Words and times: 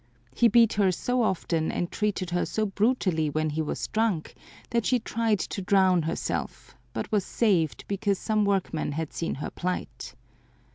He 0.33 0.47
beat 0.47 0.73
her 0.73 0.91
so 0.91 1.21
often 1.21 1.71
and 1.71 1.91
treated 1.91 2.31
her 2.31 2.43
so 2.43 2.65
brutally 2.65 3.29
when 3.29 3.51
he 3.51 3.61
was 3.61 3.85
drunk 3.85 4.33
that 4.71 4.83
she 4.83 4.97
tried 4.97 5.37
to 5.37 5.61
drown 5.61 6.01
herself, 6.01 6.75
but 6.91 7.11
was 7.11 7.23
saved 7.23 7.85
because 7.87 8.17
some 8.17 8.43
workmen 8.43 8.93
had 8.93 9.13
seen 9.13 9.35
her 9.35 9.51
plight. 9.51 10.15